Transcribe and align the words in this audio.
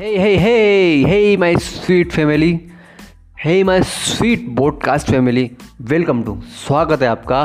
Hey, 0.00 0.18
hey, 0.18 0.36
hey, 0.36 1.04
hey, 1.04 1.36
my 1.38 1.54
sweet 1.54 2.12
family. 2.12 2.68
Hey, 3.44 3.62
my 3.64 3.76
sweet 3.90 4.42
podcast 4.56 5.10
family 5.10 5.50
welcome 5.90 6.22
to 6.22 6.36
स्वागत 6.64 7.02
है 7.02 7.08
आपका 7.08 7.44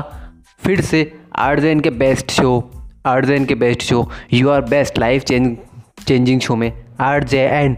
फिर 0.65 0.81
से 0.81 1.01
आर्जन 1.39 1.79
के 1.79 1.89
बेस्ट 2.01 2.31
शो 2.31 2.51
आर्जन 3.05 3.45
के 3.45 3.55
best 3.55 3.83
show 3.83 4.09
you 4.33 4.49
are 4.49 4.61
best 4.73 4.99
life 4.99 5.23
change 5.23 5.55
changing 6.07 6.41
show 6.41 6.55
में 6.55 6.71
R 7.01 7.23
J 7.23 7.47
N 7.47 7.77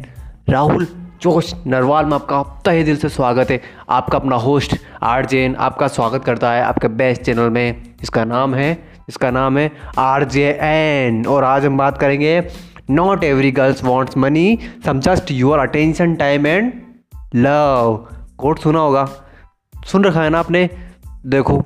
Rahul 0.50 0.88
Josh 1.22 1.54
Narwal 1.68 2.06
में 2.06 2.16
आपका 2.16 2.42
तहे 2.66 2.84
दिल 2.84 2.98
से 2.98 3.10
स्वागत 3.10 3.52
है। 3.52 3.62
आपका 3.90 4.18
अपना 4.18 4.36
होस्ट 4.48 4.78
आर 5.04 5.26
जे 5.26 5.44
एन 5.46 5.56
आपका 5.70 5.88
स्वागत 6.00 6.26
करता 6.26 6.52
है 6.54 6.64
आपके 6.64 6.88
बेस्ट 7.04 7.22
चैनल 7.22 7.50
में। 7.50 7.96
इसका 8.04 8.26
नाम 8.26 8.56
है 8.56 8.78
इसका 9.10 9.32
नाम 9.32 9.58
है 9.58 9.72
आर 10.00 10.24
जे 10.34 10.52
एन 10.62 11.26
और 11.26 11.44
आज 11.44 11.66
हम 11.66 11.78
बात 11.78 11.98
करेंगे 11.98 12.40
not 12.90 13.24
every 13.24 13.52
girls 13.52 13.84
wants 13.84 14.18
money 14.18 14.58
some 14.86 15.00
just 15.00 15.32
your 15.32 15.60
attention 15.60 16.16
time 16.16 16.48
and 16.48 16.72
love 17.36 18.08
quote 18.38 18.60
सुना 18.60 18.80
होगा। 18.80 19.06
सुन 19.74 20.04
रखा 20.04 20.24
है 20.24 20.30
ना 20.30 20.40
आपने? 20.40 20.70
देखो। 21.26 21.64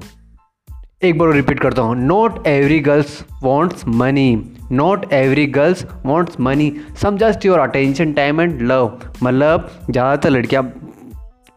एक 1.04 1.18
बार 1.18 1.32
रिपीट 1.32 1.60
करता 1.60 1.82
हूँ। 1.82 1.96
Not 1.98 2.48
every 2.48 2.80
girls 2.80 3.24
wants 3.44 3.88
money 3.88 4.56
not 4.72 5.12
every 5.14 5.46
girls 5.48 5.86
wants 6.06 6.40
money 6.40 6.72
some 7.02 7.18
just 7.18 7.46
your 7.46 7.60
attention 7.60 8.14
time 8.14 8.42
and 8.42 8.62
love 8.62 9.00
मतलब 9.24 9.70
ज़्यादातर 9.90 10.30
लड़कियाँ 10.30 10.64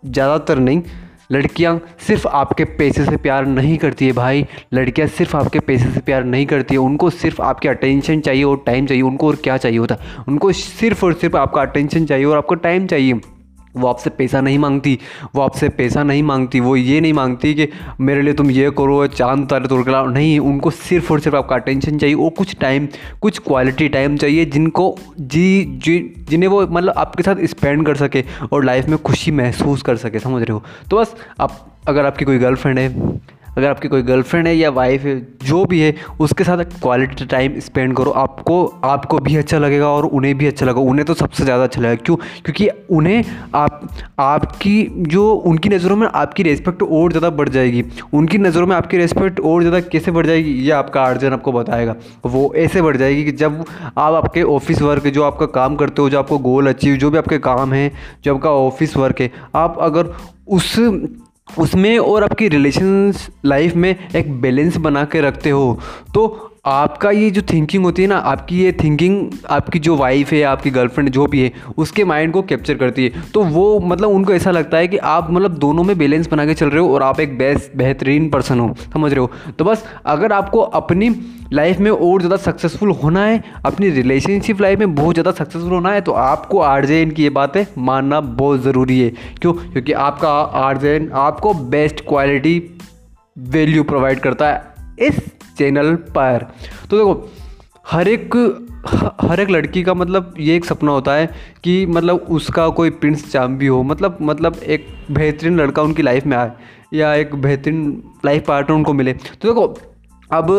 ज़्यादातर 0.05 0.59
नहीं 0.59 0.83
लड़कियाँ 1.33 1.81
सिर्फ़ 2.07 2.29
आपके 2.29 2.65
पैसे 2.65 3.05
से 3.05 3.17
प्यार 3.17 3.47
नहीं 3.47 3.79
करती 3.79 4.07
है 4.07 4.13
भाई। 4.13 4.47
लड़कियाँ 4.75 5.09
सिर्फ़ 5.09 5.37
आपके 5.37 5.61
पैसे 5.61 5.91
से 5.91 6.01
प्यार 6.01 6.25
नहीं 6.25 6.47
करती 6.47 6.75
है। 6.75 6.79
उनको 6.79 7.11
सिर्फ़ 7.11 7.43
आपके 7.43 7.69
अटेंशन 7.69 8.21
चाहिए 8.21 8.45
और 8.45 8.63
टाइम 8.67 8.87
चाहिए। 8.87 9.03
उनको 9.03 9.27
और 9.27 9.37
क्या 9.37 9.57
चाहिए 9.57 9.79
होता? 9.79 9.97
उनको 10.29 10.53
सिर्फ़ 10.53 11.07
और 11.07 11.13
सिर्फ़ 11.13 11.37
आपका 11.37 11.61
अटेंशन 11.61 12.07
चाहिए 12.07 12.25
और 12.25 12.37
आपको 12.37 12.55
टाइम 12.55 12.87
चाहिए। 12.87 13.21
वो 13.77 13.89
आपसे 13.89 14.11
पैसा 14.11 14.41
नहीं 14.41 14.59
मांगती, 14.59 14.99
वो 15.35 15.43
आपसे 15.43 15.69
पैसा 15.69 16.03
नहीं 16.03 16.23
मांगती, 16.23 16.61
वो 16.61 16.77
ये 16.77 17.01
नहीं 17.01 17.13
मांगती 17.13 17.55
कि 17.55 17.69
मेरे 18.01 18.23
लिए 18.23 18.35
तुम 18.35 18.51
ये 18.51 18.71
करो, 18.71 19.07
चाँद, 19.07 19.49
तारे, 19.49 19.69
तोड़ 19.69 19.83
के 19.83 19.91
लाओ। 19.91 20.07
नहीं, 20.07 20.39
उनको 20.39 20.71
सिर्फ़ 20.71 21.13
और 21.13 21.21
सिर्फ़ 21.21 21.37
आपका 21.37 21.57
अटेंशन 21.57 21.99
चाहिए 21.99 22.17
और 22.17 22.31
कुछ 22.31 22.57
टाइम 22.61 22.89
कुछ 23.21 23.39
क्वालिटी 23.39 23.89
टाइम 23.89 24.17
चाहिए 24.17 24.45
जिनको 24.45 24.97
जी 25.21 25.65
जी, 25.65 26.25
जिन्हें 26.29 26.49
वो 26.49 26.67
मतलब 26.67 26.95
आपके 26.97 27.23
साथ 27.23 27.37
स्पेंड 27.45 27.87
कर 27.87 27.97
सके 27.97 28.25
और 28.53 28.65
लाइफ 28.65 28.89
में 28.89 28.99
खुशी 28.99 29.31
महसूस 29.31 29.83
कर 29.83 29.97
सके, 29.97 30.19
समझ 30.19 30.43
रहे 30.43 30.53
हो? 30.53 30.63
तो 30.91 30.97
बस, 30.97 31.15
आप, 31.41 31.67
अगर 31.89 32.07
आपकी 32.07 32.25
कोई 32.25 32.39
गर्लफ्रेंड 32.39 32.79
है 32.79 33.21
अगर 33.57 33.69
आपकी 33.69 33.89
कोई 33.89 34.03
गर्लफ्रेंड 34.03 34.47
है 34.47 34.55
या 34.57 34.71
वाइफ 34.71 35.03
है, 35.03 35.15
जो 35.43 35.65
भी 35.65 35.81
है, 35.81 35.95
उसके 36.21 36.45
साथ 36.45 36.65
क्वालिटी 36.81 37.25
टाइम 37.27 37.59
स्पेंड 37.61 37.97
करो। 37.97 38.11
आपको 38.11 38.65
आपको 38.85 39.19
भी 39.19 39.37
अच्छा 39.37 39.59
लगेगा 39.59 39.89
और 39.89 40.05
उन्हें 40.07 40.37
भी 40.39 40.47
अच्छा 40.47 40.67
लगेगा। 40.67 40.81
उन्हें 40.81 41.07
तो 41.07 41.15
सबसे 41.15 41.45
ज़्यादा 41.45 41.65
अच्छा 41.65 41.81
लगेगा। 41.81 42.03
क्यों? 42.05 42.17
क्योंकि 42.17 42.69
उन्हें 42.91 43.25
आप, 43.55 43.89
आपकी 44.21 44.87
जो, 44.99 45.31
उनकी 45.33 45.69
नज़रों 45.69 45.97
में 45.97 46.07
आपकी 46.09 46.43
रेस्पेक्ट 46.43 46.83
और 46.83 47.13
ज़्यादा 47.13 47.31
बढ़ 47.33 47.49
जाएगी। 47.49 47.85
उनकी 48.13 48.39
नज़रों 48.39 48.67
में 48.67 48.77
आपकी 48.77 48.97
रेस्पेक्ट 48.97 49.41
और 49.41 49.63
ज़्यादा 49.63 49.81
कैसे 49.89 50.11
बढ़ 50.11 50.27
जाएगी, 50.27 50.53
ये 50.53 50.71
आपका 50.73 51.03
आर्जन 51.03 51.33
आपको 51.33 51.53
बताएगा। 51.53 51.97
वो 52.27 52.53
ऐसे 52.57 52.83
बढ़ 52.83 52.97
जाएगी 52.97 53.25
कि 53.25 53.33
जब 53.33 53.65
आप 53.99 54.15
आपके 54.15 54.43
ऑफ़िस 54.43 54.83
वर्क 54.83 55.07
जो 55.09 55.23
आपका 55.23 55.47
काम 55.53 55.77
करते 55.77 56.03
हो, 56.03 56.11
जो 56.11 56.19
आपको 56.19 56.39
गोल 56.41 56.69
अचीव 56.69 56.97
जो 56.97 57.11
भी 57.11 57.19
आपके 57.19 57.39
काम 57.41 57.73
है, 57.73 57.91
जो 58.25 58.35
आपका 58.35 58.51
ऑफ़िस 58.51 58.97
वर्क 58.97 59.21
है, 59.21 59.31
आप 59.55 59.79
अगर 59.81 60.15
उस 60.49 60.75
उसमें 61.59 61.99
और 61.99 62.25
आपकी 62.25 62.49
रिलेशन 62.49 63.13
लाइफ 63.45 63.75
में 63.75 63.95
एक 64.17 64.41
बैलेंस 64.41 64.77
बना 64.77 65.05
के 65.05 65.21
रखते 65.21 65.51
हो 65.51 65.79
तो 66.15 66.50
आपका 66.71 67.11
ये 67.11 67.31
जो 67.31 67.43
थिंकिंग 67.43 67.85
होती 67.85 68.03
है 68.03 68.09
ना, 68.09 68.17
आपकी 68.17 68.59
ये 68.59 68.73
थिंकिंग 68.73 69.31
आपकी 69.51 69.79
जो 69.79 69.97
वाइफ 69.97 70.33
है, 70.33 70.43
आपकी 70.43 70.71
गर्लफ्रेंड 70.71 71.09
जो 71.11 71.27
भी 71.27 71.41
है, 71.41 71.53
उसके 71.79 72.05
माइंड 72.05 72.33
को 72.33 72.43
कैप्चर 72.43 72.75
करती 72.75 73.05
है। 73.05 73.23
तो 73.35 73.43
वो 73.45 73.79
मतलब 73.81 74.11
उनको 74.11 74.33
ऐसा 74.33 74.51
लगता 74.51 74.77
है 74.77 74.89
कि 74.89 74.97
आप 74.97 75.31
मतलब 75.31 75.57
दोनों 75.59 75.85
में 75.85 75.97
बैलेंस 75.99 76.29
बना 76.29 76.47
के 76.47 76.55
चल 76.55 76.71
रहे 76.71 76.81
हो 76.81 76.95
और 76.95 77.03
आप 77.03 77.21
एक 77.21 77.37
बेस्ट 77.39 77.77
बेहतरीन 77.77 78.29
पर्सन 78.31 78.61
हो। 78.61 78.75
समझ 78.95 79.13
रहे 79.13 79.21
हो? 79.21 79.31
तो 79.59 79.65
बस, 79.65 79.85
अगर 80.07 80.33
आपको 80.33 80.61
अपनी 80.61 81.11
लाइफ 81.53 81.79
में 81.79 81.91
और 81.91 82.21
ज़्यादा 82.21 82.37
सक्सेसफुल 82.43 82.91
होना 82.93 83.25
है, 83.25 83.43
अपनी 83.67 83.89
रिलेशनशिप 83.91 84.61
लाइफ 84.61 84.79
में 84.79 84.95
बहुत 84.95 85.15
ज़्यादा 85.15 85.31
सक्सेसफुल 85.35 85.73
होना 85.73 85.93
है 85.93 86.01
तो 86.01 86.13
आपको 86.13 86.61
आर्जेन 86.61 87.11
की 87.11 87.23
ये 87.23 87.31
बातें 87.33 87.65
मानना 87.79 88.21
बहुत 88.21 88.63
ज़रूरी 88.63 89.01
है। 89.01 89.11
क्यों? 89.41 89.53
क्योंकि 89.53 89.93
आपका 89.95 90.39
आर्जेन 90.61 91.11
आपको 91.19 91.55
बेस्ट 91.55 92.01
क्वालिटी 92.09 92.59
वैल्यू 93.39 93.83
प्रोवाइड 93.85 94.21
करता 94.21 94.49
है। 94.49 94.69
इस 95.01 95.19
चैनल 95.59 95.95
पर। 96.17 96.47
तो 96.91 96.97
देखो 96.97 97.31
हर 97.91 98.09
एक 98.09 98.35
हर 99.23 99.41
एक 99.41 99.51
लड़की 99.51 99.83
का 99.83 99.95
मतलब 99.95 100.35
ये 100.39 100.57
एक 100.57 100.65
सपना 100.65 100.93
होता 100.93 101.15
है 101.15 101.27
कि 101.65 101.87
मतलब 101.87 102.27
उसका 102.31 102.69
कोई 102.71 102.91
प्रिंस 102.91 103.31
चाम 103.33 103.57
भी 103.59 103.67
हो। 103.67 103.83
मतलब 103.83 104.19
मतलब 104.23 104.57
एक 104.67 104.87
बेहतरीन 105.11 105.61
लड़का 105.61 105.83
उनकी 105.83 106.03
लाइफ 106.03 106.27
में 106.27 106.37
आए 106.37 106.53
या 106.95 107.15
एक 107.15 107.35
बेहतरीन 107.35 108.03
लाइफ 108.25 108.47
पार्टनर 108.47 108.77
उनको 108.77 108.93
मिले। 108.93 109.13
तो 109.13 109.49
देखो 109.49 109.67
अब 110.31 110.51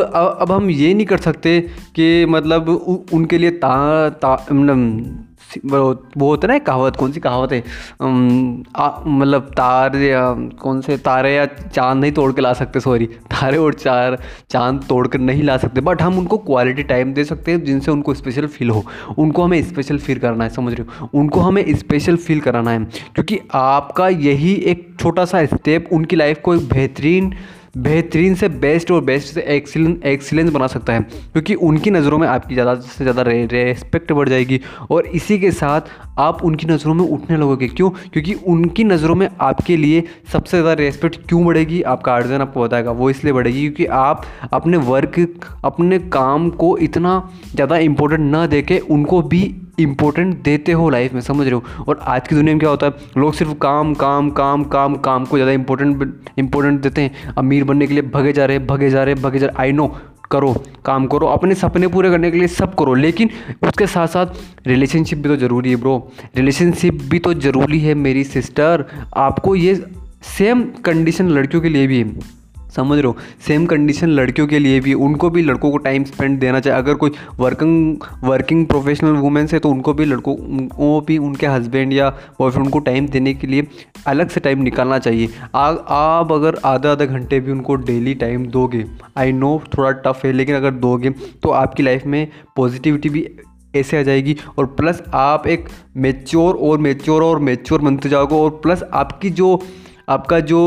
अब 0.41 0.51
हम 0.51 0.69
ये 0.69 0.93
नहीं 0.93 1.05
कर 1.05 1.17
सकते 1.17 1.59
कि 1.95 2.25
मतलब 2.25 2.69
उ, 2.69 2.97
उनके 3.13 3.37
लिए 3.37 3.51
ता 3.51 4.09
ता 4.09 4.35
वो 5.65 5.81
वो 6.17 6.27
होता 6.27 6.47
है 6.47 6.53
ना 6.53 6.59
कहावत, 6.59 6.95
कौन 6.95 7.11
सी 7.11 7.19
कहावत 7.19 7.51
है? 7.51 7.63
मतलब 9.11 9.51
तार 9.57 9.95
या 9.95 10.21
कौन 10.61 10.81
से 10.81 10.97
तारे 10.97 11.33
या 11.35 11.45
चाँद 11.45 11.97
नहीं 11.97 12.11
तोड़ 12.11 12.31
के 12.33 12.41
ला 12.41 12.53
सकते 12.53 12.79
सॉरी 12.79 13.05
तारे 13.31 13.57
और 13.57 13.73
चार, 13.73 14.17
चाँद 14.49 14.83
तोड़ 14.89 15.07
कर 15.07 15.19
नहीं 15.19 15.43
ला 15.43 15.57
सकते 15.57 15.81
बट 15.81 16.01
हम 16.01 16.17
उनको 16.19 16.37
क्वालिटी 16.37 16.83
टाइम 16.83 17.13
दे 17.13 17.23
सकते 17.23 17.51
हैं 17.51 17.63
जिनसे 17.63 17.91
उनको 17.91 18.13
स्पेशल 18.13 18.47
फील 18.47 18.69
हो। 18.69 18.83
उनको 19.17 19.43
हमें 19.43 19.61
स्पेशल 19.63 19.97
फील 19.97 20.19
करना 20.19 20.43
है, 20.43 20.49
समझ 20.49 20.73
रहे 20.73 20.83
हो? 20.83 21.09
उनको 21.13 21.39
हमें 21.39 21.63
स्पेशल 21.75 22.15
फील 22.17 22.39
कराना 22.39 22.71
है। 22.71 22.83
क्योंकि 23.15 23.39
आपका 23.53 24.07
यही 24.09 24.53
एक 24.53 24.87
छोटा 24.99 25.25
सा 25.25 25.45
स्टेप 25.45 25.89
उनकी 25.93 26.15
लाइफ 26.15 26.39
को 26.43 26.55
एक 26.55 26.67
बेहतरीन 26.69 27.33
बेहतरीन 27.73 28.33
से 28.35 28.47
बेस्ट 28.51 28.91
और 28.91 29.03
बेस्ट 29.03 29.33
से 29.33 29.41
एक्सीलेंस 29.49 30.03
एक्सीलेंस 30.05 30.49
बना 30.51 30.67
सकता 30.67 30.93
है। 30.93 31.01
क्योंकि 31.01 31.53
उनकी 31.55 31.91
नज़रों 31.91 32.17
में 32.17 32.27
आपकी 32.27 32.53
ज़्यादा, 32.53 32.75
से 32.75 33.03
ज़्यादा 33.03 33.21
रेस्पेक्ट 33.21 34.11
बढ़ 34.11 34.29
जाएगी 34.29 34.59
और 34.91 35.05
इसी 35.05 35.37
के 35.39 35.51
साथ 35.51 35.89
आप 36.19 36.43
उनकी 36.45 36.67
नज़रों 36.67 36.93
में 36.93 37.03
उठने 37.05 37.37
लगोगे। 37.37 37.67
क्यों? 37.67 37.89
क्योंकि 37.89 38.33
उनकी 38.33 38.83
नज़रों 38.83 39.15
में 39.15 39.27
आपके 39.41 39.77
लिए 39.77 40.03
सबसे 40.31 40.57
ज़्यादा 40.57 40.73
रेस्पेक्ट 40.73 41.19
क्यों 41.29 41.45
बढ़ेगी? 41.45 41.81
आपका 41.83 42.13
आर्जन 42.13 42.41
आपको 42.41 42.61
बताएगा। 42.61 42.91
वो 42.91 43.09
इसलिए 43.09 43.33
बढ़ेगी 43.33 43.61
क्योंकि 43.61 43.85
आप 43.95 44.25
अपने 44.53 44.77
वर्क 44.79 45.19
अपने 45.65 45.99
काम 46.11 46.49
को 46.51 46.77
इतना 46.79 47.19
ज़्यादा 47.53 47.77
इम्पोर्टेंट 47.79 48.21
ना 48.21 48.45
दे 48.47 48.61
के 48.61 48.79
उनको 48.79 49.21
भी 49.23 49.43
इंपॉर्टेंट 49.81 50.35
देते 50.43 50.71
हो 50.71 50.89
लाइफ 50.89 51.13
में, 51.13 51.21
समझ 51.21 51.47
रहे 51.47 51.55
हो? 51.55 51.83
और 51.87 51.99
आज 52.03 52.27
की 52.27 52.35
दुनिया 52.35 52.53
में 52.53 52.59
क्या 52.59 52.69
होता 52.69 52.85
है? 52.85 52.93
लोग 53.17 53.33
सिर्फ़ 53.33 53.53
काम 53.61 53.93
काम 53.95 54.29
काम 54.31 54.63
काम 54.65 54.95
काम 54.97 55.25
को 55.25 55.37
ज़्यादा 55.37 55.51
इंपॉर्टेंट 55.53 56.29
इंपॉर्टेंट 56.37 56.81
देते 56.81 57.01
हैं। 57.01 57.33
अमीर 57.37 57.63
बनने 57.63 57.87
के 57.87 57.93
लिए 57.93 58.03
भगे 58.03 58.33
जा 58.33 58.45
रहे, 58.45 58.59
भगे 58.61 58.89
जा 58.89 59.03
रहे, 59.03 59.15
भगे 59.15 59.39
जा 59.39 59.47
रहे। 59.47 59.61
आई 59.61 59.71
नो 59.71 59.87
करो, 60.31 60.53
काम 60.85 61.07
करो, 61.07 61.27
अपने 61.27 61.55
सपने 61.55 61.87
पूरे 61.87 62.09
करने 62.09 62.31
के 62.31 62.37
लिए 62.37 62.47
सब 62.49 62.75
करो। 62.75 62.93
लेकिन 62.95 63.29
उसके 63.63 63.87
साथ 63.87 64.07
साथ 64.07 64.67
रिलेशनशिप 64.67 65.17
भी 65.17 65.29
तो 65.29 65.35
ज़रूरी 65.37 65.69
है 65.69 65.75
ब्रो 65.75 65.95
रिलेशनशिप 66.37 67.01
भी 67.09 67.19
तो 67.19 67.33
ज़रूरी 67.35 67.79
है, 67.79 67.93
मेरी 67.95 68.23
सिस्टर 68.25 68.85
आपको 69.17 69.55
ये 69.55 69.75
सेम 70.27 70.63
कंडीशन 70.85 71.29
लड़कियों 71.29 71.61
के 71.61 71.69
लिए 71.69 71.87
भी 71.87 71.99
है। 71.99 72.39
समझ 72.71 72.97
रहे 72.97 73.07
हो? 73.07 73.15
सेम 73.47 73.65
कंडीशन 73.65 74.09
लड़कियों 74.09 74.47
के 74.47 74.59
लिए 74.59 74.79
भी, 74.79 74.93
उनको 74.95 75.29
भी 75.29 75.41
लड़कों 75.41 75.71
को 75.71 75.77
टाइम 75.79 76.03
स्पेंड 76.03 76.39
देना 76.39 76.59
चाहिए। 76.59 76.77
अगर 76.79 76.93
कोई 76.95 77.11
वर्किंग 77.39 78.03
वर्किंग 78.23 78.65
प्रोफेशनल 78.65 79.15
वुमेंस 79.17 79.53
है 79.53 79.59
तो 79.59 79.69
उनको 79.69 79.93
भी 79.93 80.05
लड़कों, 80.05 80.35
वो 80.69 81.01
भी 81.07 81.17
उनके 81.19 81.47
हस्बैंड 81.47 81.93
या 81.93 82.09
बॉयफ्रेंड 82.39 82.69
को 82.69 82.79
टाइम 82.81 83.07
देने 83.07 83.33
के 83.33 83.47
लिए 83.47 83.67
अलग 84.07 84.29
से 84.29 84.39
टाइम 84.39 84.61
निकालना 84.61 84.99
चाहिए। 84.99 85.29
आप 85.55 86.31
अगर 86.31 86.59
आधा 86.65 86.91
आधा 86.91 87.05
घंटे 87.05 87.39
भी 87.39 87.51
उनको 87.51 87.75
डेली 87.75 88.13
टाइम 88.15 88.45
दोगे 88.47 88.85
आई 89.17 89.31
नो 89.33 89.61
थोड़ा 89.67 89.91
टफ 89.91 90.25
है, 90.25 90.31
लेकिन 90.33 90.55
अगर 90.55 90.71
दोगे 90.71 91.09
तो 91.43 91.49
आपकी 91.51 91.83
लाइफ 91.83 92.05
में 92.05 92.27
पॉजिटिविटी 92.55 93.09
भी 93.09 93.27
ऐसे 93.75 93.99
आ 93.99 94.01
जाएगी। 94.03 94.35
और 94.57 94.65
प्लस 94.67 95.01
आप 95.13 95.47
एक 95.47 95.67
मेच्योर 95.97 96.55
और 96.57 96.77
मेच्योर 96.79 97.23
और 97.23 97.39
मेच्योर 97.41 97.81
बनते 97.81 98.09
जाओगे, 98.09 98.35
और 98.35 98.49
प्लस 98.63 98.83
आपकी 98.83 99.29
जो 99.31 99.61
आपका 100.11 100.39
जो 100.41 100.59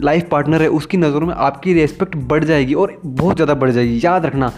लाइफ 0.00 0.28
पार्टनर 0.30 0.62
है, 0.62 0.68
उसकी 0.70 0.96
नज़रों 0.96 1.26
में 1.26 1.34
आपकी 1.34 1.72
रेस्पेक्ट 1.74 2.16
बढ़ 2.28 2.44
जाएगी 2.44 2.74
और 2.74 2.96
बहुत 3.04 3.36
ज़्यादा 3.36 3.54
बढ़ 3.54 3.70
जाएगी। 3.70 4.00
याद 4.04 4.26
रखना 4.26 4.52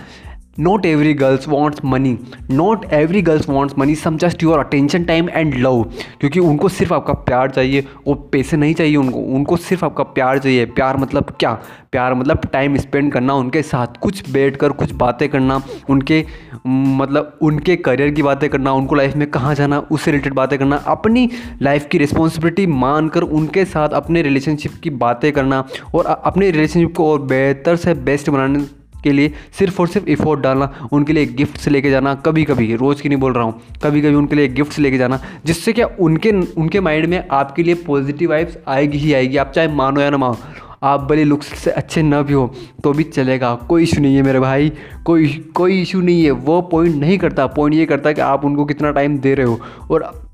not 0.59 0.87
every 0.87 1.15
girls 1.15 1.49
wants 1.49 1.81
money 1.85 2.17
not 2.51 2.85
every 2.93 3.23
girls 3.23 3.49
wants 3.49 3.79
money 3.79 3.95
some 3.95 4.17
just 4.17 4.43
your 4.43 4.59
attention 4.59 5.05
time 5.05 5.29
and 5.29 5.55
love 5.55 5.83
क्योंकि 6.21 6.41
उनको 6.41 6.69
सिर्फ़ 6.69 6.95
आपका 6.95 7.13
प्यार 7.13 7.51
चाहिए। 7.51 7.85
वो 8.07 8.15
पैसे 8.33 8.57
नहीं 8.57 8.75
चाहिए 8.75 8.97
उनको। 8.97 9.19
उनको 9.37 9.57
सिर्फ़ 9.57 9.85
आपका 9.85 10.05
प्यार 10.05 10.39
चाहिए। 10.39 10.65
प्यार 10.67 10.97
मतलब 10.97 11.35
क्या? 11.41 11.53
प्यार 11.93 12.15
मतलब 12.15 12.41
टाइम 12.53 12.77
स्पेंड 12.77 13.13
करना, 13.13 13.35
उनके 13.35 13.63
साथ 13.63 13.97
कुछ 14.01 14.31
बैठ 14.31 14.57
कर 14.57 14.73
कुछ 14.73 14.93
बातें 14.93 15.29
करना, 15.29 15.61
उनके 15.91 16.25
मतलब 16.67 17.39
उनके 17.43 17.77
करियर 17.77 18.11
की 18.11 18.23
बातें 18.23 18.49
करना, 18.51 18.73
उनको 18.73 18.95
लाइफ 18.95 19.17
में 19.17 19.31
कहाँ 19.31 19.55
जाना, 19.55 19.79
उससे 19.81 20.11
रिलेटेड 20.11 20.35
बातें 20.35 20.59
करना, 20.59 20.77
अपनी 20.77 21.29
लाइफ 21.63 21.87
की 21.93 21.99
रिस्पॉन्सिबिलिटी 21.99 22.67
मान 22.67 23.09
कर 23.09 23.23
उनके 23.23 23.65
साथ 23.65 23.89
अपने 23.89 24.23
रिलेशनशिप 24.23 24.73
की 24.83 24.91
बातें 24.99 25.33
करना 25.33 25.65
और 25.95 26.07
अपने 26.07 26.51
रिलेशनशिप 26.51 26.95
को 26.97 27.11
और 27.13 27.23
बेहतर 27.23 27.77
से 27.77 27.95
बेस्ट 27.95 28.31
बनाने 28.31 28.65
के 29.09 29.13
लिए 29.13 29.33
सिर्फ़ 29.59 29.81
और 29.81 29.89
सिर्फ़ 29.89 30.09
इफोर्ट 30.11 30.41
डालना, 30.41 30.89
उनके 30.93 31.13
लिए 31.13 31.27
गिफ्ट्स 31.35 31.69
लेके 31.69 31.91
जाना 31.91 32.15
कभी 32.27 32.45
कभी 32.45 32.75
रोज़ 32.77 33.03
की 33.03 33.09
नहीं 33.09 33.19
बोल 33.19 33.33
रहा 33.33 33.45
हूँ 33.45 33.61
कभी 33.83 34.01
कभी 34.01 34.15
उनके 34.15 34.37
लिए 34.37 34.49
गिफ्ट्स 34.51 34.79
लेके 34.79 34.99
जाना, 34.99 35.21
जिससे 35.47 35.73
क्या 35.73 35.89
उनके 36.01 36.33
उनके 36.53 36.81
माइंड 36.81 37.07
में 37.07 37.23
आपके 37.33 37.63
लिए 37.63 37.75
पॉजिटिव 37.87 38.31
वाइब्स 38.31 38.59
आएगी 38.69 38.99
ही 38.99 39.13
आएगी, 39.15 39.37
आप 39.37 39.53
चाहे 39.55 39.69
मानो 39.71 40.01
या 40.01 40.11
ना 40.11 40.17
मानो, 40.19 40.37
आप 40.83 41.01
भले 41.03 41.25
लुक्स 41.25 41.47
से 41.59 41.71
अच्छे 41.73 42.03
ना 42.03 42.21
भी 42.23 42.33
हो 42.33 42.47
तो 42.85 42.93
भी 42.93 43.05
चलेगा, 43.05 43.55
कोई 43.69 43.83
इशू 43.83 44.01
नहीं 44.01 44.17
है 44.17 44.23
मेरे 44.23 44.41
भाई, 44.41 44.73
कोई 45.05 45.29
कोई 45.55 45.81
इशू 45.83 46.01
नहीं 46.01 46.25
है, 46.25 46.31
वो 46.31 46.61
पॉइंट 46.63 46.97
नहीं 46.97 47.19
करता 47.19 47.47
पॉइंट 47.49 47.75
ये 47.75 47.87
करता 47.87 48.13
कि 48.13 48.21
आप 48.23 48.45
उनको 48.45 48.65
कितना 48.65 48.91
टाइम 48.93 49.19
दे 49.19 49.35
रहे 49.35 49.47
हो, 49.47 49.61
और 49.91 50.28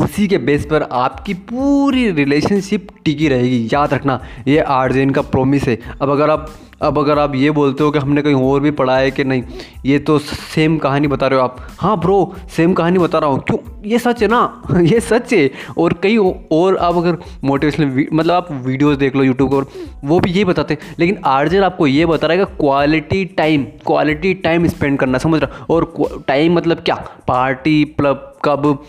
उसी 0.00 0.28
के 0.28 0.38
बेस 0.38 0.66
पर 0.66 0.82
आपकी 0.82 1.34
पूरी 1.34 2.10
रिलेशनशिप 2.10 2.88
टिकी 3.04 3.28
रहेगी। 3.28 3.68
याद 3.72 3.94
रखना, 3.94 4.22
ये 4.48 4.58
आर्जेन 4.58 5.10
का 5.10 5.22
प्रोमिस 5.22 5.62
है। 5.62 5.78
अब 6.02 6.10
अगर 6.10 6.30
आप, 6.30 6.50
अब 6.82 6.98
अगर 6.98 7.18
आप 7.18 7.34
ये 7.34 7.50
बोलते 7.50 7.84
हो 7.84 7.90
कि 7.90 7.98
हमने 7.98 8.22
कहीं 8.22 8.34
और 8.34 8.60
भी 8.60 8.70
पढ़ा 8.70 8.96
है 8.96 9.10
कि 9.10 9.24
नहीं, 9.24 9.42
ये 9.86 9.98
तो 9.98 10.18
सेम 10.18 10.78
कहानी 10.78 11.08
बता 11.08 11.26
रहे 11.26 11.38
हो 11.38 11.44
आप। 11.44 11.68
हाँ 11.78 12.00
ब्रो 12.00 12.34
सेम 12.56 12.72
कहानी 12.72 12.98
बता 12.98 13.18
रहा 13.18 13.30
हूँ। 13.30 13.38
क्यों? 13.38 13.58
ये 13.84 13.98
सच 13.98 14.22
है 14.22 14.28
ना? 14.28 14.62
ये 14.80 15.00
सच 15.00 15.32
है। 15.32 15.50
और 15.78 15.92
कई 16.02 16.16
और 16.52 16.76
आप 16.76 16.96
अगर 16.96 17.16
मोटिवेशनल 17.44 18.06
मतलब 18.12 18.34
आप 18.34 18.48
वीडियोस 18.52 18.96
देख 18.96 19.16
लो 19.16 19.22
यूट्यूब 19.22 19.60
पर, 19.60 19.66
वो 20.04 20.20
भी 20.20 20.30
ये 20.30 20.44
बताते 20.44 20.74
हैं। 20.74 20.94
लेकिन 20.98 21.18
आर्जर 21.24 21.62
आपको 21.62 21.86
ये 21.86 22.06
बता 22.06 22.26
रहा 22.26 22.36
है 22.36 22.44
कि 22.44 22.56
quality 22.60 23.24
time 23.24 23.64
quality 23.64 24.34
time 24.34 24.66
spend 24.66 24.98
करना 24.98 25.18
समझ 25.18 25.40
रहा 25.42 25.66
और 25.70 25.94
टाइम 26.28 26.54
मतलब 26.54 26.76
क्या? 26.76 26.94
पार्टी 27.28 27.84
क्लब 27.84 28.35
कब 28.46 28.84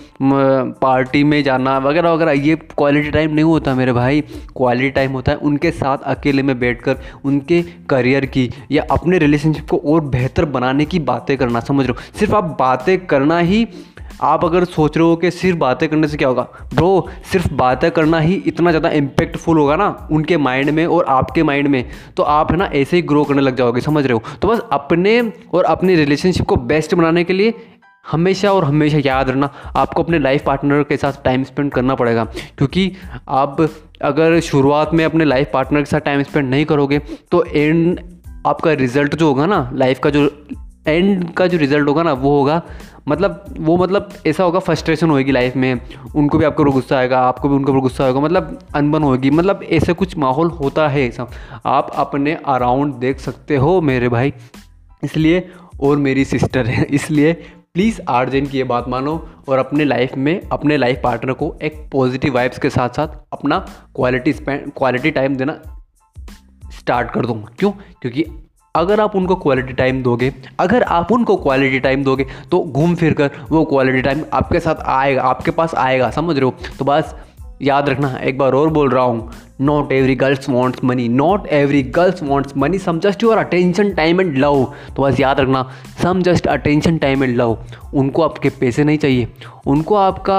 पार्टी 0.82 1.24
में 1.24 1.42
जाना, 1.44 1.78
वगैरह 1.80 2.12
वगैरह। 2.12 2.32
ये 2.42 2.56
क्वालिटी 2.78 3.12
टाइम 3.12 3.34
नहीं 3.34 3.46
होता 3.46 3.74
मेरे 3.76 3.94
भाई। 3.94 4.22
क्वालिटी 4.58 4.90
टाइम 4.92 5.12
होता 5.12 5.32
है 5.32 5.38
उनके 5.40 5.72
साथ 5.74 5.98
अकेले 6.08 6.44
में 6.44 6.58
बैठकर, 6.60 6.98
उनके 7.26 7.62
करियर 7.90 8.26
की 8.28 8.50
या 8.72 8.84
अपने 8.92 9.18
रिलेशनशिप 9.18 9.70
को 9.70 9.82
और 9.86 10.02
बेहतर 10.08 10.46
बनाने 10.48 10.86
की 10.86 11.00
बातें 11.02 11.38
करना, 11.38 11.60
समझ 11.62 11.86
रहे 11.86 11.94
हो? 11.94 12.18
सिर्फ़ 12.20 12.36
आप 12.36 12.56
बातें 12.60 13.06
करना 13.06 13.40
ही, 13.40 13.68
आप 14.22 14.44
अगर 14.46 14.64
सोच 14.66 14.98
रहे 14.98 15.08
हो 15.08 15.16
कि 15.16 15.30
सिर्फ़ 15.32 15.58
बातें 15.60 15.88
करने 15.90 16.08
से 16.08 16.18
क्या 16.18 16.28
होगा? 16.28 16.48
ब्रो 16.74 17.08
सिर्फ़ 17.32 17.54
बातें 17.54 17.90
करना 17.92 18.20
ही 18.20 18.34
इतना 18.48 18.72
ज़्यादा 18.72 18.90
इम्पैक्टफुल 18.92 19.58
होगा 19.58 19.76
ना 19.76 20.08
उनके 20.12 20.38
माइंड 20.38 20.70
में 20.70 20.86
और 20.86 21.06
आपके 21.10 21.44
माइंड 21.44 21.68
में। 21.68 21.84
तो 22.18 22.24
आप, 22.24 22.52
है 22.52 22.58
ना, 22.58 22.66
ऐसे 22.66 22.96
ही 22.98 23.02
ग्रो 23.04 23.24
करने 23.24 23.42
लग 23.42 23.56
जाओगे, 23.56 23.82
समझ 23.82 24.06
रहे 24.06 24.14
हो? 24.14 24.22
तो 24.42 24.48
बस 24.48 24.62
अपने 24.72 25.20
और 25.54 25.64
अपनी 25.66 25.96
रिलेशनशिप 25.96 26.46
को 26.46 26.56
बेस्ट 26.56 26.96
बनाने 26.96 27.24
के 27.24 27.34
लिए 27.34 27.54
हमेशा 28.12 28.52
और 28.52 28.64
हमेशा 28.64 28.98
याद 29.06 29.30
रखना, 29.30 29.54
आपको 29.76 30.04
अपने 30.04 30.20
लाइफ 30.20 30.44
पार्टनर 30.46 30.84
के 30.84 30.98
साथ 30.98 31.24
टाइम 31.24 31.44
स्पेंड 31.44 31.72
करना 31.72 31.96
पड़ेगा। 31.96 32.26
क्योंकि 32.58 32.94
आप 33.30 33.70
अगर 34.02 34.40
शुरुआत 34.40 34.94
में 34.94 35.06
अपने 35.06 35.26
लाइफ 35.26 35.50
पार्टनर 35.54 35.80
के 35.80 35.86
साथ 35.86 36.00
टाइम 36.00 36.24
स्पेंड 36.24 36.50
नहीं 36.50 36.66
करोगे 36.66 37.00
तो 37.32 37.44
एंड 37.44 38.00
आपका 38.48 38.74
रिज़ल्ट 38.74 39.16
जो 39.16 39.28
होगा 39.28 39.46
ना 39.46 39.72
लाइफ 39.74 40.00
का 40.00 40.10
जो 40.10 40.46
एंड 40.88 41.34
का 41.34 41.48
जो 41.48 41.58
रिज़ल्ट 41.58 41.90
होगा 41.90 42.04
ना, 42.04 42.14
वो 42.14 42.40
होगा। 42.40 42.62
मतलब 43.08 43.46
वो 43.60 43.78
मतलब 43.78 44.10
ऐसा 44.28 44.44
होगा 44.44 44.60
फ्रस्ट्रेशन 44.60 45.10
होगी 45.10 45.32
लाइफ 45.32 45.56
में। 45.56 45.82
उनको 46.16 46.38
भी 46.38 46.46
आपके 46.46 46.62
ऊपर 46.64 46.72
गुस्सा 46.72 46.98
आएगा, 46.98 47.20
आपको 47.20 47.50
भी 47.50 47.56
उनके 47.56 47.72
ऊपर 47.72 47.80
गुस्सा 47.80 48.06
आएगा। 48.06 48.20
मतलब 48.20 48.60
अनबन 48.76 49.04
होगी 49.04 49.30
मतलब 49.30 49.60
ऐसे 49.72 49.94
कुछ 49.94 50.18
माहौल 50.18 50.48
होता 50.48 50.88
है 50.88 51.08
ऐसा। 51.08 51.28
आप 51.66 51.92
अपने 51.96 52.38
अराउंड 52.46 52.94
देख 52.94 53.20
सकते 53.20 53.56
हो 53.56 53.82
मेरे 53.82 54.10
भाई। 54.10 54.34
इसलिए, 55.04 55.52
और 55.82 55.98
मेरी 55.98 56.26
सिस्टर 56.26 56.66
है। 56.66 56.84
इसलिए 56.90 57.46
प्लीज़ 57.78 58.00
आर्जन 58.10 58.46
की 58.46 58.58
ये 58.58 58.64
बात 58.64 58.88
मानो 58.90 59.12
और 59.50 59.60
अपने 59.60 59.86
लाइफ 59.86 60.14
में, 60.18 60.42
अपने 60.52 60.78
लाइफ 60.78 61.02
पार्टनर 61.04 61.34
को 61.34 61.54
एक 61.64 61.76
पॉजिटिव 61.92 62.34
वाइब्स 62.34 62.60
के 62.60 62.70
साथ 62.70 62.90
साथ 62.90 63.08
अपना 63.34 63.60
क्वालिटी 63.96 64.34
स्पेंड 64.34 64.72
क्वालिटी 64.78 65.12
टाइम 65.12 65.36
देना 65.36 65.58
स्टार्ट 66.80 67.12
कर 67.12 67.26
दो 67.26 67.34
क्यों? 67.60 67.72
क्योंकि 68.02 68.26
अगर 68.76 69.00
आप 69.00 69.16
उनको 69.16 69.36
क्वालिटी 69.36 69.74
टाइम 69.74 70.02
दोगे, 70.04 70.34
अगर 70.60 70.84
आप 70.84 71.12
उनको 71.12 71.36
क्वालिटी 71.36 71.80
टाइम 71.80 72.04
दोगे 72.04 72.26
तो 72.52 72.64
घूम 72.64 72.96
फिर 72.96 73.14
कर 73.14 73.30
वो 73.50 73.64
क्वालिटी 73.66 74.02
टाइम 74.02 74.24
आपके 74.34 74.60
साथ 74.60 74.84
आएगा, 74.86 75.22
आपके 75.22 75.52
पास 75.52 75.76
आएगा, 75.76 76.10
समझ 76.12 76.36
रहे 76.36 76.46
हो? 76.46 76.56
तो 76.80 76.86
बस 76.86 77.16
याद 77.62 77.90
रखना, 77.90 78.16
एक 78.18 78.38
बार 78.38 78.54
और 78.54 78.70
बोल 78.70 78.90
रहा 78.90 79.04
हूँ 79.04 79.30
not 79.62 79.92
every 79.92 80.16
girls 80.16 80.50
wants 80.50 80.84
money 80.84 81.08
not 81.10 81.48
every 81.54 81.82
girls 81.84 82.22
wants 82.24 82.58
money 82.58 82.80
some 82.80 83.00
just 83.00 83.24
your 83.24 83.38
attention 83.38 83.92
time 83.94 84.22
and 84.22 84.38
love 84.38 84.64
तो 84.96 85.04
बस 85.04 85.20
याद 85.20 85.40
रखना 85.40 85.64
some 86.04 86.22
just 86.22 86.48
attention 86.48 86.98
time 86.98 87.24
and 87.24 87.36
love 87.38 87.58
उनको 87.94 88.24
आपके 88.24 88.50
पैसे 88.60 88.84
नहीं 88.84 88.98
चाहिए, 88.98 89.28
उनको 89.68 89.96
आपका, 89.96 90.38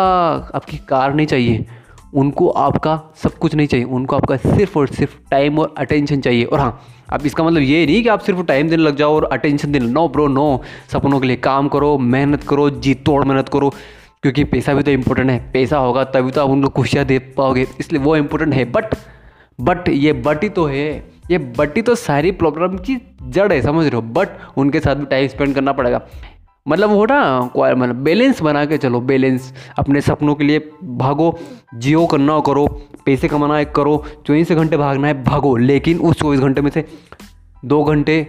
आपकी 0.54 0.76
कार 0.88 1.14
नहीं 1.14 1.26
चाहिए, 1.26 1.64
उनको 2.14 2.48
आपका 2.48 3.00
सब 3.22 3.38
कुछ 3.38 3.54
नहीं 3.54 3.66
चाहिए, 3.66 3.84
उनको 3.86 4.16
आपका 4.16 4.36
सिर्फ़ 4.38 4.78
और 4.78 4.86
सिर्फ़ 4.88 5.16
टाइम 5.30 5.58
और 5.58 5.74
अटेंशन 5.78 6.20
चाहिए। 6.20 6.44
और 6.44 6.60
हाँ 6.60 6.80
अब 7.12 7.26
इसका 7.26 7.44
मतलब 7.44 7.62
ये 7.62 7.84
नहीं 7.86 8.02
कि 8.02 8.08
आप 8.08 8.20
सिर्फ़ 8.20 8.42
टाइम 8.46 8.68
देने 8.68 8.82
लग 8.82 8.96
जाओ 8.96 9.14
और 9.14 9.24
अटेंशन 9.32 9.72
देने 9.72 9.86
नो 9.86 10.08
ब्रो 10.08 10.26
नो 10.28 10.60
सपनों 10.92 11.20
के 11.20 11.26
लिए 11.26 11.36
काम 11.38 11.68
करो, 11.68 11.96
मेहनत 11.98 12.42
करो, 12.44 12.68
जी, 12.70 12.94
तोड़ 12.94 13.24
मेहनत 13.24 13.48
करो। 13.48 13.72
क्योंकि 14.22 14.44
पैसा 14.44 14.74
भी 14.74 14.82
तो 14.82 14.90
इम्पोर्टेंट 14.90 15.30
है। 15.30 15.38
पैसा 15.52 15.78
होगा 15.78 16.04
तभी 16.06 16.30
तो 16.30 16.40
आप 16.40 16.50
उनको 16.50 16.68
खुशियाँ 16.70 17.04
दे 17.06 17.18
पाओगे, 17.36 17.66
इसलिए 17.80 18.02
वो 18.02 18.16
इम्पोर्टेंट 18.16 18.54
है। 18.54 18.64
बट 18.72 18.94
बट 19.58 19.88
ये 19.88 20.12
बट 20.14 20.42
ही 20.42 20.48
तो 20.48 20.64
है। 20.66 20.88
ये 21.30 21.38
बट 21.38 21.76
ही 21.76 21.82
तो 21.82 21.94
सारी 21.94 22.30
प्रॉब्लम 22.32 22.76
की 22.78 22.96
जड़ 23.22 23.52
है, 23.52 23.60
समझ 23.62 23.86
रहे 23.86 23.94
हो? 23.94 24.02
बट 24.02 24.28
उनके 24.56 24.80
साथ 24.80 24.96
भी 24.96 25.06
टाइम 25.06 25.28
स्पेंड 25.28 25.54
करना 25.54 25.72
पड़ेगा। 25.72 26.00
मतलब 26.66 26.90
वो 26.90 27.04
ना 27.06 27.50
मतलब 27.54 27.96
बैलेंस 27.96 28.40
बना 28.42 28.64
के 28.64 28.78
चलो 28.78 29.00
बैलेंस 29.00 29.52
अपने 29.78 30.00
सपनों 30.00 30.34
के 30.34 30.44
लिए 30.44 30.58
भागो, 30.84 31.38
जियो 31.74 32.06
करना 32.06 32.38
करो, 32.46 32.66
पैसे 33.06 33.28
कमाना 33.28 33.56
है 33.56 33.64
करो, 33.76 34.02
चौबीस 34.26 34.52
घंटे 34.52 34.76
भागना 34.76 35.08
है, 35.08 35.22
भागो। 35.24 35.56
लेकिन 35.56 35.98
उस 36.00 36.18
चौबीस 36.20 36.40
घंटे 36.40 36.60
में 36.60 36.70
से 36.70 36.84
दो 37.64 37.82
घंटे 37.84 38.20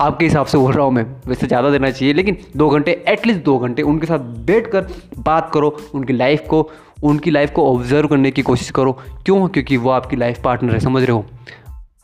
आपके 0.00 0.24
हिसाब 0.24 0.46
से 0.46 0.58
बोल 0.58 0.72
रहा 0.72 0.84
हूँ 0.84 0.92
मैं, 0.92 1.04
वैसे 1.26 1.46
ज़्यादा 1.46 1.70
देना 1.70 1.90
चाहिए, 1.90 2.14
लेकिन 2.14 2.36
दो 2.56 2.68
घंटे 2.68 2.92
एटलीस्ट 3.08 3.42
दो 3.44 3.58
घंटे 3.58 3.82
उनके 3.82 4.06
साथ 4.06 4.18
बैठ 4.46 4.66
कर 4.66 4.86
बात 5.18 5.50
करो, 5.54 5.76
उनकी 5.94 6.12
लाइफ 6.12 6.46
को, 6.48 6.68
उनकी 7.02 7.30
लाइफ 7.30 7.52
को 7.52 7.66
ऑब्ज़र्व 7.74 8.08
करने 8.08 8.30
की 8.30 8.42
कोशिश 8.42 8.70
करो। 8.70 8.92
क्यों? 9.24 9.46
क्योंकि 9.48 9.76
वो 9.76 9.90
आपकी 9.90 10.16
लाइफ 10.16 10.40
पार्टनर 10.44 10.72
है, 10.72 10.80
समझ 10.80 11.02
रहे 11.02 11.12
हो? 11.12 11.24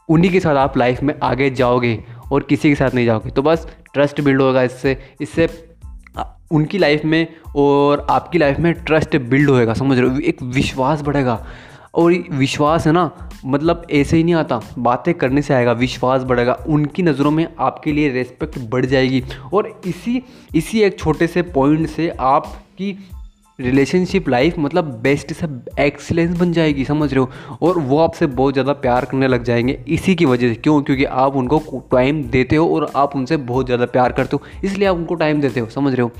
उन्हीं 0.08 0.30
के 0.32 0.40
साथ 0.40 0.56
आप 0.56 0.76
लाइफ 0.78 1.02
में 1.02 1.14
आगे 1.22 1.50
जाओगे 1.50 1.98
और 2.32 2.42
किसी 2.42 2.68
के 2.68 2.74
साथ 2.74 2.94
नहीं 2.94 3.06
जाओगे। 3.06 3.30
तो 3.30 3.42
बस 3.42 3.66
ट्रस्ट 3.94 4.20
बिल्ड 4.20 4.42
होगा 4.42 4.62
इससे 4.62 4.96
इससे 5.20 5.48
उनकी 6.52 6.78
लाइफ 6.78 7.04
में 7.04 7.26
और 7.56 8.06
आपकी 8.10 8.38
लाइफ 8.38 8.58
में 8.58 8.72
ट्रस्ट 8.74 9.16
बिल्ड 9.16 9.50
होएगा, 9.50 9.74
समझ 9.74 9.98
रहे 9.98 10.10
हो? 10.10 10.18
एक 10.18 10.42
विश्वास 10.44 11.02
बढ़ेगा। 11.02 11.44
और 11.94 12.12
विश्वास 12.32 12.86
है 12.86 12.92
ना 12.92 13.10
मतलब 13.44 13.86
ऐसे 13.90 14.16
ही 14.16 14.24
नहीं 14.24 14.34
आता। 14.34 14.60
बातें 14.78 15.12
करने 15.14 15.42
से 15.42 15.54
आएगा, 15.54 15.72
विश्वास 15.74 16.22
बढ़ेगा, 16.22 16.52
उनकी 16.66 17.02
नज़रों 17.02 17.30
में 17.30 17.46
आपके 17.58 17.92
लिए 17.92 18.08
रेस्पेक्ट 18.12 18.58
बढ़ 18.70 18.86
जाएगी। 18.86 19.22
और 19.52 19.80
इसी 19.86 20.22
इसी 20.54 20.80
एक 20.80 20.98
छोटे 20.98 21.26
से 21.26 21.42
पॉइंट 21.44 21.88
से 21.88 22.08
आपकी 22.10 22.98
रिलेशनशिप 23.58 24.28
लाइफ 24.28 24.54
मतलब 24.58 24.84
बेस्ट 25.02 25.32
से 25.32 25.46
एक्सीलेंस 25.78 26.36
बन 26.38 26.52
जाएगी, 26.52 26.84
समझ 26.84 27.12
रहे 27.12 27.20
हो? 27.20 27.58
और 27.62 27.78
वो 27.78 27.98
आपसे 27.98 28.26
बहुत 28.28 28.54
ज़्यादा 28.54 28.72
प्यार 28.74 29.04
करने 29.04 29.28
लग 29.28 29.42
जाएँगे, 29.44 29.78
इसी 29.88 30.14
की 30.14 30.24
वजह 30.24 30.48
से। 30.48 30.54
क्यों? 30.54 30.80
क्योंकि 30.82 31.04
आप 31.04 31.36
उनको 31.36 31.82
टाइम 31.92 32.22
देते 32.24 32.56
हो 32.56 32.68
और 32.68 32.90
आप 32.96 33.16
उनसे 33.16 33.36
बहुत 33.36 33.66
ज़्यादा 33.66 33.86
प्यार 33.86 34.12
करते 34.12 34.36
हो। 34.36 34.42
इसलिए 34.64 34.88
आप 34.88 34.96
उनको 34.96 35.14
टाइम 35.14 35.40
देते 35.40 35.60
हो, 35.60 35.68
समझ 35.68 35.92
रहे 35.94 36.02
हो? 36.02 36.10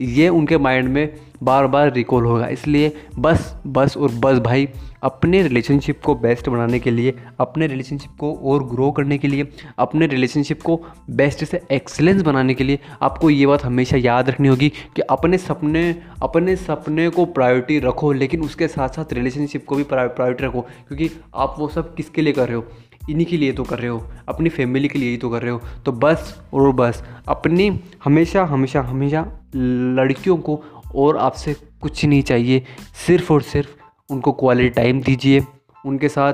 ये 0.00 0.28
उनके 0.28 0.58
माइंड 0.58 0.88
में 0.88 1.14
बार 1.42 1.66
बार 1.66 1.92
रिकॉल 1.92 2.24
होगा। 2.24 2.46
इसलिए 2.48 2.92
बस 3.18 3.54
बस 3.66 3.96
और 3.96 4.12
बस 4.14 4.38
भाई 4.40 4.68
अपने 5.02 5.42
रिलेशनशिप 5.42 6.00
को 6.04 6.14
बेस्ट 6.14 6.48
बनाने 6.48 6.78
के 6.78 6.90
लिए, 6.90 7.14
अपने 7.40 7.66
रिलेशनशिप 7.66 8.16
को 8.18 8.32
और 8.44 8.64
ग्रो 8.64 8.90
करने 8.90 9.18
के 9.18 9.28
लिए, 9.28 9.48
अपने 9.78 10.06
रिलेशनशिप 10.06 10.62
को 10.62 10.80
बेस्ट 11.10 11.44
से 11.44 11.60
एक्सलेंस 11.72 12.22
बनाने 12.22 12.54
के 12.54 12.64
लिए 12.64 12.78
आपको 13.02 13.30
ये 13.30 13.46
बात 13.46 13.64
हमेशा 13.64 13.96
याद 13.96 14.28
रखनी 14.28 14.48
होगी 14.48 14.68
कि 14.96 15.02
अपने 15.02 15.38
सपने 15.38 15.90
अपने 16.22 16.56
सपने 16.56 17.08
को 17.08 17.24
प्रायोरिटी 17.26 17.78
रखो, 17.78 18.12
लेकिन 18.12 18.42
उसके 18.42 18.68
साथ 18.68 18.88
साथ 18.88 19.12
रिलेशनशिप 19.12 19.64
को 19.66 19.76
भी 19.76 19.82
प्रायोरिटी 19.84 20.44
रखो, 20.44 20.60
क्योंकि 20.60 21.10
आप 21.34 21.54
वो 21.58 21.68
सब 21.68 21.94
किसके 21.94 22.22
लिए 22.22 22.32
कर 22.32 22.48
रहे 22.48 22.56
हो? 22.56 22.64
इन्हीं 23.10 23.26
के 23.26 23.36
लिए 23.36 23.52
तो 23.52 23.64
कर 23.64 23.78
रहे 23.78 23.88
हो, 23.88 24.02
अपनी 24.28 24.48
फैमिली 24.48 24.88
के 24.88 24.98
लिए 24.98 25.10
ही 25.10 25.16
तो 25.16 25.30
कर 25.30 25.42
रहे 25.42 25.50
हो। 25.50 25.60
तो 25.84 25.92
बस 25.92 26.34
और 26.54 26.72
बस, 26.72 27.02
अपनी 27.28 27.80
हमेशा 28.04 28.44
हमेशा 28.44 28.80
हमेशा 28.80 29.26
लड़कियों 29.54 30.36
को 30.38 30.62
और 30.94 31.16
आपसे 31.16 31.54
कुछ 31.80 32.04
नहीं 32.04 32.22
चाहिए, 32.22 32.64
सिर्फ़ 33.06 33.32
और 33.32 33.42
सिर्फ़ 33.42 33.76
उनको 34.10 34.32
क्वालिटी 34.32 34.70
टाइम 34.70 35.00
दीजिए, 35.02 35.42
उनके 35.86 36.08
साथ 36.08 36.32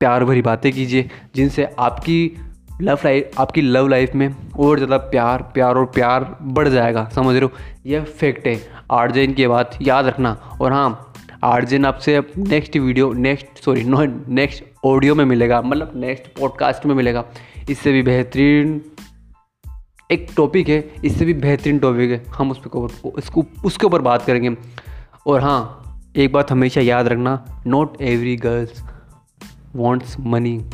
प्यार 0.00 0.24
भरी 0.24 0.42
बातें 0.42 0.72
कीजिए, 0.72 1.08
जिनसे 1.34 1.64
आपकी 1.78 2.36
लव 2.82 2.98
लाइफ 3.04 3.40
आपकी 3.40 3.62
लव 3.62 3.88
लाइफ 3.88 4.14
में 4.14 4.34
और 4.58 4.78
ज़्यादा 4.78 4.96
प्यार 4.96 5.42
प्यार 5.54 5.76
और 5.76 5.84
प्यार 5.84 6.24
बढ़ 6.42 6.68
जाएगा। 6.68 7.08
समझ 7.14 7.34
रहे 7.36 7.44
हो? 7.44 7.50
यह 7.86 8.04
फैक्ट 8.04 8.46
है। 8.46 8.60
आर्जेन 8.90 9.32
की 9.34 9.46
बात 9.46 9.76
याद 9.82 10.06
रखना। 10.06 10.32
और 10.60 10.72
हाँ 10.72 11.12
आर्जेन 11.44 11.84
आपसे 11.84 12.18
next 12.38 12.76
video 12.76 13.12
next 13.12 13.62
sorry 13.64 13.84
no 13.84 14.04
next 14.28 14.64
audio 14.84 15.14
में 15.14 15.24
मिलेगा। 15.24 15.60
मतलब 15.62 15.92
नेक्स्ट 15.96 16.38
पॉडकास्ट 16.38 16.86
में 16.86 16.94
मिलेगा। 16.94 17.24
इससे 17.70 17.92
भी 17.92 18.02
बेहतरीन 18.02 18.80
एक 20.10 20.26
टॉपिक 20.36 20.68
है। 20.68 20.80
इससे 21.04 21.24
भी 21.24 21.34
बेहतरीन 21.34 21.78
टॉपिक 21.78 22.10
है। 22.10 22.22
हम 22.34 22.50
उस 22.50 22.58
पर 22.58 22.78
उसको, 23.10 23.44
उसके 23.64 23.86
ऊपर 23.86 24.02
बात 24.02 24.24
करेंगे। 24.26 24.56
और 25.26 25.40
हाँ 25.40 25.79
एक 26.16 26.32
बात 26.32 26.52
हमेशा 26.52 26.80
याद 26.80 27.08
रखना 27.08 27.62
not 27.66 28.02
every 28.02 28.36
girls 28.36 28.84
wants 29.76 30.20
money 30.20 30.64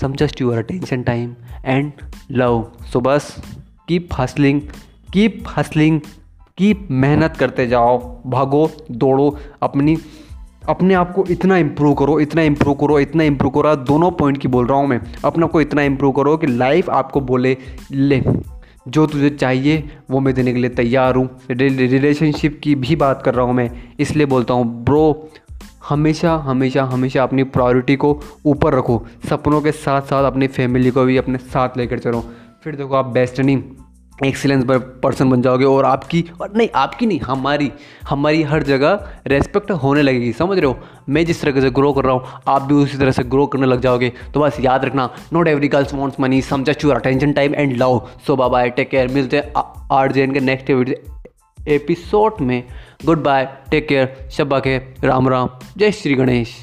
some 0.00 0.12
just 0.12 0.40
your 0.40 0.58
attention 0.58 1.02
time 1.02 1.34
and 1.64 1.92
love 2.30 2.72
so 2.92 3.00
बस 3.00 3.36
keep 3.88 4.08
hustling 4.18 4.60
keep 5.12 5.44
hustling 5.56 6.00
keep 6.58 6.88
मेहनत 6.90 7.36
करते 7.36 7.66
जाओ, 7.66 8.22
भागो, 8.26 8.70
दौड़ो, 8.90 9.38
अपनी, 9.62 9.96
अपने 10.68 10.94
आप 10.94 11.12
को 11.12 11.24
इतना 11.30 11.56
इम्प्रूव 11.56 11.94
करो, 11.94 12.20
इतना 12.20 12.42
इम्प्रूव 12.42 12.74
करो, 12.74 12.98
इतना 13.00 13.22
इम्प्रूव 13.22 13.52
करो। 13.52 13.76
दोनों 13.76 14.10
पॉइंट 14.10 14.38
की 14.38 14.48
बोल 14.48 14.66
रहा 14.66 14.78
हूँ 14.78 14.86
मैं। 14.86 15.00
अपने 15.24 15.46
को 15.46 15.60
इतना 15.60 15.82
इम्प्रूव 15.82 16.12
करो 16.12 16.36
कि 16.36 16.46
लाइफ 16.46 16.90
आपको 16.90 17.20
बोले, 17.20 17.56
ले। 17.92 18.24
जो 18.86 19.06
तुझे 19.06 19.30
चाहिए, 19.30 19.82
वो 20.10 20.20
मैं 20.20 20.34
देने 20.34 20.52
के 20.52 20.58
लिए 20.58 20.70
तैयार 20.70 21.16
हूँ। 21.16 21.28
रिलेशनशिप 21.50 22.60
की 22.64 22.74
भी 22.74 22.96
बात 22.96 23.22
कर 23.22 23.34
रहा 23.34 23.44
हूँ 23.46 23.54
मैं, 23.54 23.70
इसलिए 24.00 24.26
बोलता 24.26 24.54
हूँ, 24.54 24.84
ब्रो, 24.84 25.30
हमेशा 25.88 26.34
हमेशा 26.36 26.84
हमेशा 26.84 27.22
अपनी 27.22 27.44
प्रायोरिटी 27.44 27.96
को 27.96 28.18
ऊपर 28.46 28.74
रखो। 28.74 29.02
सपनों 29.28 29.60
के 29.62 29.72
साथ 29.72 30.02
साथ 30.02 30.24
अपनी 30.24 30.46
फैमिली 30.48 30.90
को 30.90 31.04
भी 31.04 31.16
अपने 31.16 31.38
साथ 31.38 31.76
लेकर 31.76 31.98
चलो। 31.98 32.24
फिर 32.64 32.76
देखो 32.76 32.94
आप 32.94 33.06
बेस्ट 33.06 33.40
नहीं 33.40 33.62
एक्सीलेंस 34.22 34.64
पर्सन 35.02 35.30
बन 35.30 35.42
जाओगे 35.42 35.64
और 35.64 35.84
आपकी, 35.84 36.24
और 36.40 36.52
नहीं, 36.56 36.68
आपकी 36.74 37.06
नहीं, 37.06 37.20
हमारी 37.20 37.70
हमारी 38.08 38.42
हर 38.42 38.62
जगह 38.62 39.08
रेस्पेक्ट 39.26 39.70
होने 39.72 40.02
लगेगी, 40.02 40.32
समझ 40.32 40.58
रहे 40.58 40.66
हो? 40.66 40.78
मैं 41.08 41.24
जिस 41.26 41.40
तरह 41.42 41.60
से 41.60 41.70
ग्रो 41.70 41.92
कर 41.92 42.04
रहा 42.04 42.12
हूँ, 42.12 42.40
आप 42.48 42.62
भी 42.62 42.74
उसी 42.74 42.98
तरह 42.98 43.10
से 43.10 43.24
ग्रो 43.24 43.46
करने 43.46 43.66
लग 43.66 43.80
जाओगे। 43.80 44.12
तो 44.34 44.40
बस 44.40 44.56
याद 44.60 44.84
रखना 44.84 45.08
not 45.32 45.48
every 45.48 45.68
girls 45.68 45.94
wants 45.94 46.20
money 46.20 46.40
some 46.42 46.64
just 46.64 46.84
your 46.84 46.94
attention 46.94 47.32
time 47.32 47.54
and 47.54 47.76
love 47.76 48.00
so 48.26 48.36
bye 48.38 48.70
take 48.70 48.90
care 48.90 49.08
मिलते 49.08 49.36
हैं 49.36 49.62
आर 49.92 50.12
जे 50.12 50.26
के 50.26 50.40
नेक्स्ट 50.40 50.70
एपिसोड 51.58 52.40
में. 52.40 52.62
गुड 53.04 53.22
बाय 53.22 53.48
टेक 53.70 53.88
केयर 53.88 54.28
शब्बा 54.32 54.58
के 54.60 54.76
राम 55.04 55.28
राम, 55.28 55.48
जय 55.78 55.92
श्री 55.92 56.14
गणेश। 56.14 56.56